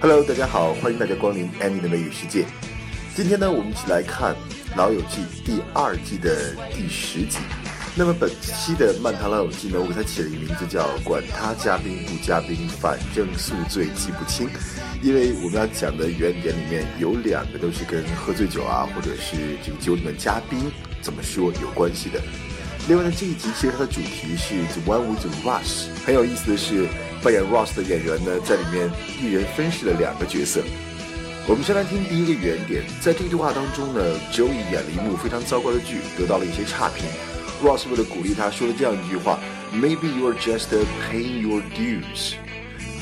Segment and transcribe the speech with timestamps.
[0.00, 2.44] Hello，大家好，欢迎大家光临 Annie 的美语世界。
[3.16, 4.32] 今天呢，我们一起来看
[4.76, 7.38] 《老友记》第二季的第十集。
[7.96, 14.48] 那么本期的《漫谈老友记》呢，我给它起了一个名字叫“管他嘉宾不嘉宾，反正宿醉记不清”，
[15.02, 20.70] 因为我们要讲的原点里面有两个都是跟喝醉酒啊，或者是这个酒里面嘉宾
[21.02, 22.22] 怎么说有关系的。
[22.86, 25.88] 另外呢，这一集其实它的主题是 The One with Rush，。
[26.06, 26.86] 很有意思的是，
[27.22, 28.90] 扮演 Ross 的演员呢，在里面
[29.20, 30.62] 一人分饰了两个角色。
[31.46, 34.00] 我们先来听第一个原点，在这个对话当中呢
[34.32, 37.06] ，Joey 演了一幕非常糟糕的剧，得到了一些差评。
[37.64, 39.40] Ross 为了鼓励他，说了这样一句话
[39.72, 40.68] ：“Maybe you're just
[41.10, 42.34] paying your dues.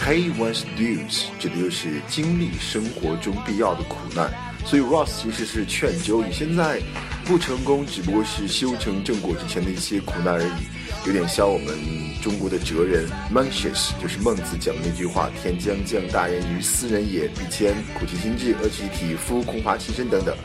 [0.00, 4.32] Pay one's dues，指的就是经历生活中必要的苦难。
[4.64, 6.80] 所以 Ross 其实是劝 Joey，现在
[7.24, 11.74] 不成功，只不过是修成正果之前的一些苦难而已，有点像我们
[12.20, 20.36] 中国的哲人 Mencius，就是孟子讲的那句话：天将降大任于斯人也，必先苦其心志，饿其体肤，空乏其身等等。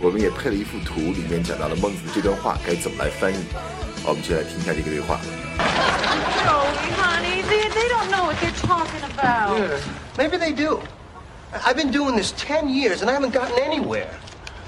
[0.00, 3.36] 我们也配了一幅图，里面讲到了孟子这段话该怎么来翻译。
[4.02, 5.20] 好，我们就来听一下这个对话。
[6.44, 9.56] Joey, honey, they, they don't know what they're talking about.
[9.56, 9.78] Yeah,
[10.18, 10.80] maybe they do.
[11.52, 14.08] I've been doing this ten years and I haven't gotten anywhere.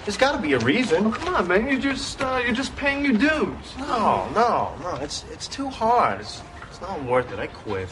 [0.05, 1.11] There's got to be a reason.
[1.13, 1.67] Come on, man.
[1.67, 3.75] You just uh, you're just paying your dues.
[3.79, 4.99] No, no, no.
[5.03, 6.21] It's it's too hard.
[6.21, 7.41] It's it's not worth it.
[7.41, 7.89] I quit.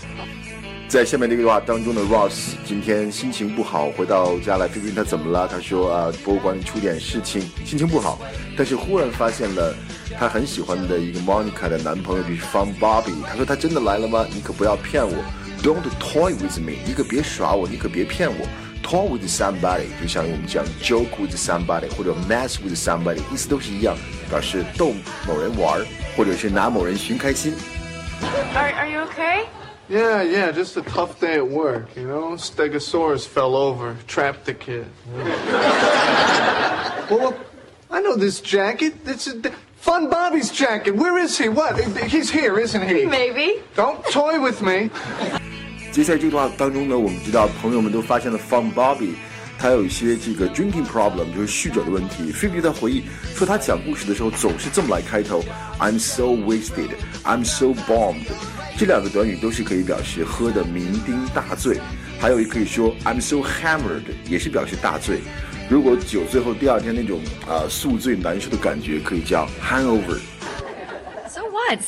[0.89, 8.19] 在下面这个话当中的 Ross 今天心情不好，回到家来，菲菲问他怎么了，他说啊，博物馆里出点事情，心情不好。
[8.59, 9.75] 但是忽然发现了
[10.19, 13.15] 他很喜欢的一个 Monica 的男朋友，就是 Fun Bobby。
[13.27, 14.27] 他说他真的来了吗？
[14.35, 15.15] 你可不要骗我
[15.63, 18.47] ，Don't toy with me，你可别耍我，你可别骗我。
[18.84, 23.98] Toy with somebody 就像我们讲 joke with somebody 或者 mess with somebody，意思都是一样，
[24.30, 24.94] 表示逗
[25.28, 27.54] 某人玩儿，或者是拿某人寻开心。
[28.56, 29.46] Are, are you okay?
[29.90, 30.52] Yeah, yeah.
[30.52, 31.96] Just a tough day at work.
[31.96, 34.86] You know, Stegosaurus fell over, trapped the kid.
[37.10, 37.34] well,
[37.90, 39.06] I know this jacket.
[39.06, 39.36] This is
[39.80, 40.96] Fun Bobby's jacket.
[40.96, 41.48] Where is he?
[41.48, 41.80] What?
[42.10, 43.06] He's here, isn't he?
[43.06, 43.62] Maybe.
[43.76, 44.90] Don't toy with me.
[45.92, 49.12] 接下来这段话当中呢，我们知道朋友们都发现了 Fun Bobby，
[49.58, 52.32] 他有一些这个 drinking problem，就是酗酒的问题。
[52.32, 53.04] 菲比在回忆
[53.36, 55.44] 说，他讲故事的时候总是这么来开头：
[55.80, 56.90] I'm so wasted,
[57.24, 58.28] I'm so bombed。
[58.78, 61.80] 这两个短语都是可以表示喝的酩酊大醉，
[62.20, 65.22] 还有一可以说 I'm so hammered，也是表示大醉。
[65.68, 70.20] 如果酒醉后第二天那种啊、宿醉难受的感觉，可以叫 hangover。
[71.28, 71.80] So what?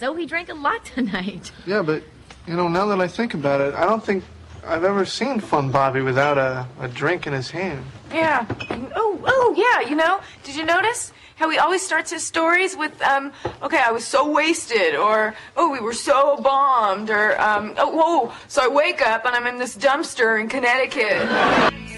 [0.00, 1.50] So he drank a lot tonight.
[1.66, 2.00] Yeah, but
[2.46, 4.24] you know, now that I think about it, I don't think
[4.66, 7.82] I've ever seen Fun Bobby without a, a drink in his hand.
[8.12, 8.46] Yeah.
[8.94, 9.88] Oh, oh, yeah.
[9.88, 13.32] You know, did you notice how he always starts his stories with, um,
[13.62, 18.32] okay, I was so wasted, or, oh, we were so bombed, or, um, oh, whoa,
[18.46, 21.26] so I wake up and I'm in this dumpster in Connecticut.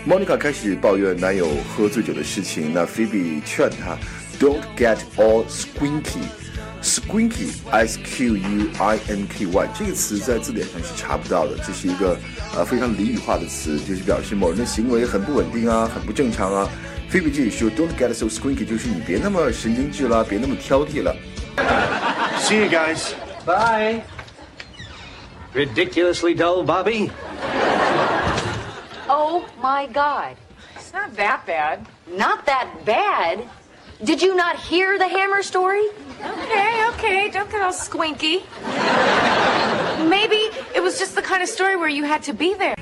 [0.07, 3.99] Monica 开始抱怨男友喝醉酒的事情，那 Phoebe 劝她
[4.39, 6.29] Don't get all squinky。
[6.82, 12.18] Squinky，S Q U I N K Y 这个词在字典上是查不到的，这是一个
[12.56, 16.70] 呃非常俚语化的词，就是表示某人的行为很不稳定啊，很不正常啊。
[17.10, 21.16] 菲比这里说 Don't get so squinky，就是你别那么神经质了，别那么挑剔了。
[22.40, 23.14] See you guys.
[23.46, 24.04] Bye.
[25.54, 27.10] Ridiculously dull, Bobby.
[29.08, 30.36] Oh my God.
[30.76, 31.80] It's not that bad.
[32.06, 33.40] Not that bad.
[34.04, 35.88] Did you not hear the hammer story?
[36.24, 38.44] Okay, okay, don't get all squinky.
[40.08, 42.76] Maybe it was just the kind of story where you had to be there.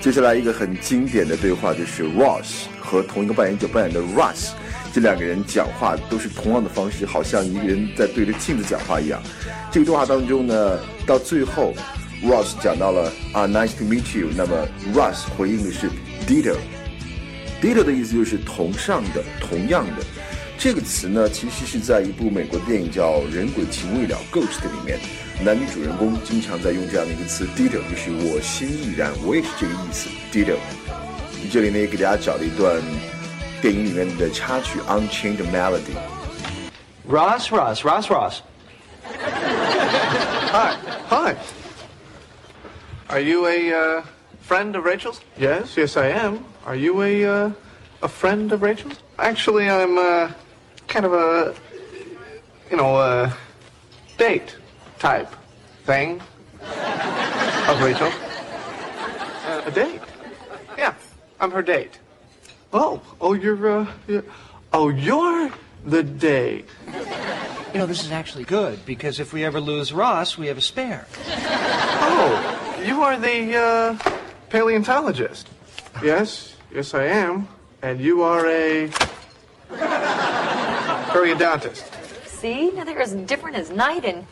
[0.00, 4.50] 接下来一个很经典的对话就是 Ross 和同一个扮演者扮演的 Russ，
[4.92, 9.22] 这两个人讲话都是同样的方式，好像一个人在对着镜子讲话一样。
[9.70, 11.72] 这个对话当中呢，到最后
[12.24, 15.88] Ross 讲到了啊 Nice to meet you，那么 Russ 回应的是
[16.26, 16.56] Ditto。
[17.62, 20.02] Ditto 的意思就是同上的、同样的。
[20.58, 24.98] 这个词呢，其实是在一部美国电影叫《人鬼情未了》（Ghost） 里面，
[25.40, 30.56] 男女主人公经常在用这样的一个词 “ditto”，就是我心亦然，我也是这个意思 “ditto”。
[31.52, 32.82] 这里呢，也给大家找了一段
[33.62, 35.94] 电影里面的插曲《Unchained Melody》。
[37.08, 38.40] Ross, Ross, Ross, Ross.
[40.50, 40.74] Hi,
[41.08, 41.36] hi.
[43.06, 44.02] Are you a uh,
[44.42, 45.20] friend of Rachel's?
[45.38, 46.40] Yes, yes, I am.
[46.66, 47.50] Are you a uh,
[48.02, 48.96] a friend of Rachel's?
[49.18, 50.30] Actually, I'm uh,
[50.88, 51.54] kind of a
[52.70, 53.36] you know a
[54.16, 54.56] date
[54.98, 55.32] type
[55.84, 56.20] thing
[56.62, 58.10] of Rachel.
[59.46, 60.00] Uh, a date?
[60.76, 60.94] Yeah,
[61.40, 61.98] I'm her date.
[62.72, 64.24] Oh, oh, you're uh, you're,
[64.72, 65.50] oh, you're
[65.84, 66.66] the date.
[67.72, 70.62] You know, this is actually good because if we ever lose Ross, we have a
[70.62, 71.06] spare.
[71.26, 74.14] Oh, you are the uh,
[74.48, 75.48] paleontologist.
[76.02, 77.48] Yes, yes, I am.
[77.82, 78.90] And you are a
[81.11, 81.83] periodontist.
[82.25, 82.71] See?
[82.71, 84.25] Now they're as different as night and.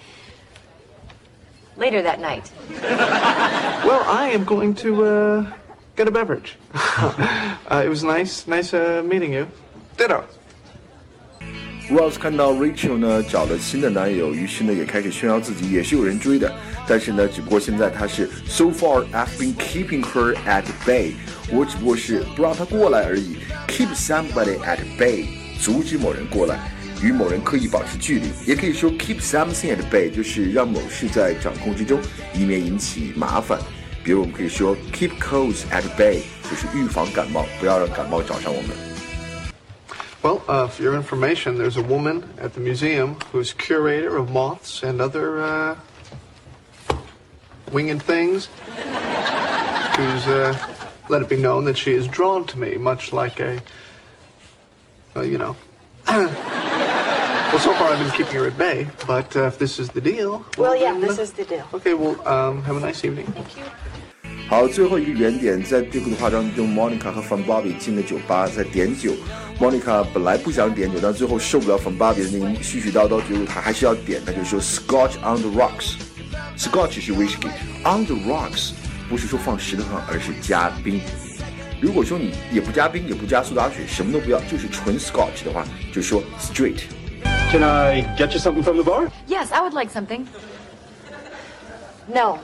[1.78, 2.52] Later that night.
[3.86, 5.46] Well, I am going to uh,
[5.96, 6.58] get a beverage.
[6.74, 9.48] uh, it was nice, nice uh, meeting you.
[9.98, 10.26] Ditto.
[11.90, 16.54] Ross 看到 Rachel 呢找了新的男友，于是呢也开始炫耀自己，也是有人追的。
[16.86, 21.14] 但是呢，只不过现在他是 So far I've been keeping her at bay，
[21.50, 23.38] 我只不过是不让她过来而已。
[23.70, 25.26] Keep somebody at bay，
[25.60, 26.72] 阻止某人过来，
[27.04, 28.28] 与某人刻意保持距离。
[28.46, 32.00] 也可以说 keep something at bay，就是让某事在掌控之中，
[32.34, 33.60] 以免引起麻烦。
[34.04, 38.72] 比如我们可以说 keep colds at bay，就是预防感冒，不要让感冒找上我们。
[40.24, 44.84] Well, uh, for your information, there's a woman at the museum who's curator of moths
[44.84, 45.76] and other uh,
[47.72, 48.48] winged things.
[49.96, 50.56] Who's uh,
[51.10, 53.62] let it be known that she is drawn to me, much like a,
[55.17, 55.57] uh, you know.
[56.07, 60.01] well, so far I've been keeping her at bay, but uh, if this is the
[60.01, 60.45] deal.
[60.59, 61.65] Well, yeah, then, this uh, is the deal.
[61.73, 63.27] Okay, well, um, have a nice evening.
[63.27, 63.65] Thank you.
[64.49, 69.13] 好，最后一个原点，在最后的化妆中，Monica 和 Fun Bobby 进了酒吧，在点酒。
[69.59, 75.95] Monica 本来不想点酒，但最后受不了 Fun Bobby 的那个絮絮叨叨，结果她还是要点，她就说 Scotch on the rocks。
[76.57, 78.71] Scotch 是 whisky，on the rocks
[79.09, 81.01] 不是说放石头上，而是加冰。
[81.82, 86.82] 如果说你也不加冰，也不加苏打水，什么都不要，就是纯 Scotch 的话，就说 straight。
[87.52, 89.10] Can I get you something from the bar?
[89.28, 90.28] Yes, I would like something.
[92.08, 92.40] No.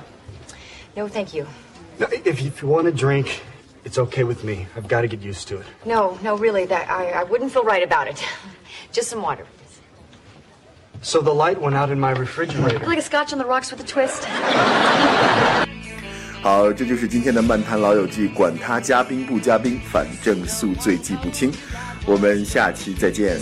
[0.96, 1.46] No, thank you.
[2.00, 3.42] No, if, you- if you want a drink,
[3.86, 4.66] it's okay with me.
[4.76, 5.66] I've got to get used to it.
[5.86, 8.22] No, no, really, that I, I wouldn't feel right about it.
[8.92, 9.46] Just some water.
[11.02, 12.86] So the light went out in my refrigerator.
[12.86, 14.28] Like a scotch on the rocks with a twist.
[16.43, 21.53] 好，这就是今天的漫谈老友记，管他嘉宾不嘉宾，反正宿醉记不清。
[22.05, 23.39] 我们下期再见。